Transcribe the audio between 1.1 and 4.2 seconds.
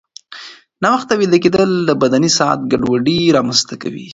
ویده کېدل د بدني ساعت ګډوډي رامنځته کوي.